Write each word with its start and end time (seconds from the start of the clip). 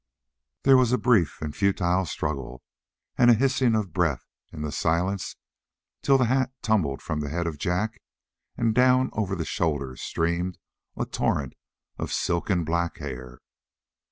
There 0.63 0.77
was 0.77 0.91
a 0.91 0.97
brief 0.97 1.43
and 1.43 1.55
futile 1.55 2.07
struggle, 2.07 2.63
and 3.19 3.29
a 3.29 3.35
hissing 3.35 3.75
of 3.75 3.93
breath 3.93 4.25
in 4.51 4.63
the 4.63 4.71
silence 4.71 5.35
till 6.01 6.17
the 6.17 6.25
hat 6.25 6.51
tumbled 6.63 7.03
from 7.03 7.19
the 7.19 7.29
head 7.29 7.45
of 7.45 7.59
Jack 7.59 8.01
and 8.57 8.73
down 8.73 9.11
over 9.13 9.35
the 9.35 9.45
shoulders 9.45 10.01
streamed 10.01 10.57
a 10.97 11.05
torrent 11.05 11.53
of 11.99 12.11
silken 12.11 12.63
black 12.63 12.97
hair. 12.97 13.41